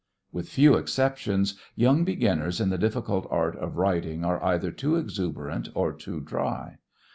[0.31, 5.69] With few exceptions, young beginners in the difficult art of writing are either too exuberant
[5.75, 6.79] or too dry.